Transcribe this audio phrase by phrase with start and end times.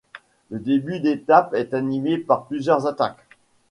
[0.49, 3.19] Le début d'étape est animé par plusieurs attaques.